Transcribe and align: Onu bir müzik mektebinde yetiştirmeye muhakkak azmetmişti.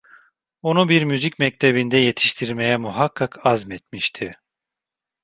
Onu 0.61 0.89
bir 0.89 1.03
müzik 1.03 1.39
mektebinde 1.39 1.97
yetiştirmeye 1.97 2.77
muhakkak 2.77 3.45
azmetmişti. 3.45 4.31